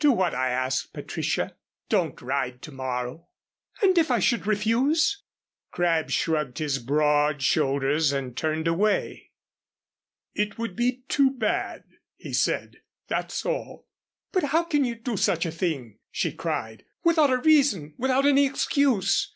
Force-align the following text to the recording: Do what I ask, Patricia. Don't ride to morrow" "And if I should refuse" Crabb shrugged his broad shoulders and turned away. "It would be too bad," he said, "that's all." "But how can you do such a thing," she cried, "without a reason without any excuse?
Do 0.00 0.10
what 0.10 0.34
I 0.34 0.50
ask, 0.50 0.92
Patricia. 0.92 1.54
Don't 1.88 2.20
ride 2.20 2.62
to 2.62 2.72
morrow" 2.72 3.28
"And 3.80 3.96
if 3.96 4.10
I 4.10 4.18
should 4.18 4.44
refuse" 4.44 5.22
Crabb 5.70 6.10
shrugged 6.10 6.58
his 6.58 6.80
broad 6.80 7.42
shoulders 7.44 8.10
and 8.10 8.36
turned 8.36 8.66
away. 8.66 9.30
"It 10.34 10.58
would 10.58 10.74
be 10.74 11.04
too 11.06 11.30
bad," 11.30 11.84
he 12.16 12.32
said, 12.32 12.78
"that's 13.06 13.46
all." 13.46 13.86
"But 14.32 14.42
how 14.50 14.64
can 14.64 14.82
you 14.84 14.96
do 14.96 15.16
such 15.16 15.46
a 15.46 15.52
thing," 15.52 16.00
she 16.10 16.32
cried, 16.32 16.84
"without 17.04 17.30
a 17.30 17.36
reason 17.38 17.94
without 17.98 18.26
any 18.26 18.46
excuse? 18.46 19.26